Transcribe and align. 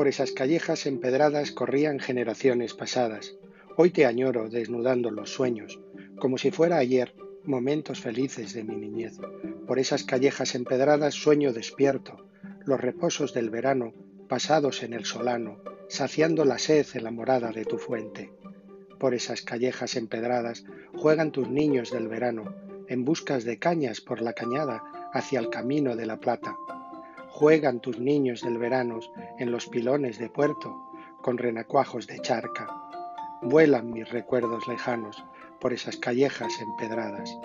Por 0.00 0.08
esas 0.08 0.32
callejas 0.32 0.86
empedradas 0.86 1.52
corrían 1.52 2.00
generaciones 2.00 2.72
pasadas. 2.72 3.36
Hoy 3.76 3.90
te 3.90 4.06
añoro 4.06 4.48
desnudando 4.48 5.10
los 5.10 5.28
sueños, 5.28 5.78
como 6.18 6.38
si 6.38 6.50
fuera 6.50 6.78
ayer 6.78 7.14
momentos 7.44 8.00
felices 8.00 8.54
de 8.54 8.64
mi 8.64 8.76
niñez. 8.76 9.18
Por 9.66 9.78
esas 9.78 10.04
callejas 10.04 10.54
empedradas 10.54 11.12
sueño 11.12 11.52
despierto, 11.52 12.24
los 12.64 12.80
reposos 12.80 13.34
del 13.34 13.50
verano 13.50 13.92
pasados 14.26 14.82
en 14.84 14.94
el 14.94 15.04
solano, 15.04 15.58
saciando 15.90 16.46
la 16.46 16.58
sed 16.58 16.86
en 16.94 17.04
la 17.04 17.10
morada 17.10 17.52
de 17.52 17.66
tu 17.66 17.76
fuente. 17.76 18.32
Por 18.98 19.12
esas 19.12 19.42
callejas 19.42 19.96
empedradas 19.96 20.64
juegan 20.96 21.30
tus 21.30 21.50
niños 21.50 21.90
del 21.90 22.08
verano, 22.08 22.54
en 22.88 23.04
buscas 23.04 23.44
de 23.44 23.58
cañas 23.58 24.00
por 24.00 24.22
la 24.22 24.32
cañada 24.32 24.82
hacia 25.12 25.40
el 25.40 25.50
camino 25.50 25.94
de 25.94 26.06
la 26.06 26.18
plata. 26.18 26.56
Juegan 27.32 27.80
tus 27.80 27.98
niños 27.98 28.42
del 28.42 28.58
verano 28.58 29.00
en 29.38 29.50
los 29.50 29.66
pilones 29.66 30.18
de 30.18 30.28
puerto, 30.28 30.90
con 31.22 31.38
renacuajos 31.38 32.06
de 32.06 32.18
charca. 32.20 32.66
Vuelan 33.42 33.92
mis 33.92 34.08
recuerdos 34.10 34.66
lejanos 34.68 35.24
por 35.60 35.72
esas 35.72 35.96
callejas 35.96 36.52
empedradas. 36.60 37.38